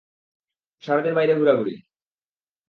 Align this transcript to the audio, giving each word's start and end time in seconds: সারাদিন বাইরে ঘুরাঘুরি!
সারাদিন 0.83 1.13
বাইরে 1.15 1.33
ঘুরাঘুরি! 1.35 1.75